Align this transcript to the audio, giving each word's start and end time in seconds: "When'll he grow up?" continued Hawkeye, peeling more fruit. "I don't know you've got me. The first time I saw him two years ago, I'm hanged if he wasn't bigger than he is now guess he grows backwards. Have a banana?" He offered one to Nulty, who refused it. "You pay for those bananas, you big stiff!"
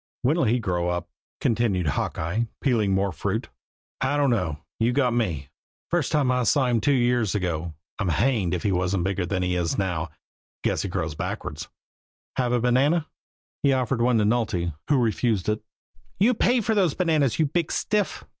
"When'll 0.23 0.45
he 0.45 0.57
grow 0.57 0.89
up?" 0.89 1.09
continued 1.39 1.85
Hawkeye, 1.89 2.45
peeling 2.59 2.91
more 2.91 3.11
fruit. 3.11 3.49
"I 4.01 4.17
don't 4.17 4.31
know 4.31 4.57
you've 4.79 4.95
got 4.95 5.13
me. 5.13 5.49
The 5.89 5.97
first 5.97 6.11
time 6.11 6.31
I 6.31 6.41
saw 6.41 6.65
him 6.65 6.81
two 6.81 6.91
years 6.91 7.35
ago, 7.35 7.75
I'm 7.99 8.09
hanged 8.09 8.55
if 8.55 8.63
he 8.63 8.71
wasn't 8.71 9.03
bigger 9.03 9.27
than 9.27 9.43
he 9.43 9.55
is 9.55 9.77
now 9.77 10.09
guess 10.63 10.81
he 10.81 10.89
grows 10.89 11.13
backwards. 11.13 11.67
Have 12.37 12.51
a 12.51 12.59
banana?" 12.59 13.05
He 13.61 13.73
offered 13.73 14.01
one 14.01 14.17
to 14.17 14.23
Nulty, 14.25 14.73
who 14.87 14.97
refused 14.97 15.47
it. 15.47 15.61
"You 16.19 16.33
pay 16.33 16.61
for 16.61 16.73
those 16.73 16.95
bananas, 16.95 17.37
you 17.37 17.45
big 17.45 17.71
stiff!" 17.71 18.23